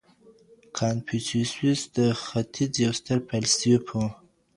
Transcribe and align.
کنفوسیوس 0.77 1.81
د 1.97 1.99
ختیځ 2.23 2.71
یو 2.83 2.93
ستر 2.99 3.17
فیلسوف 3.27 3.85
و. 3.93 4.01